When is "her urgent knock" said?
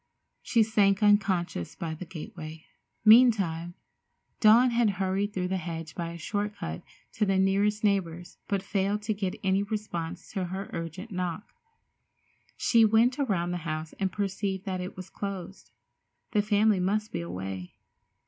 10.45-11.53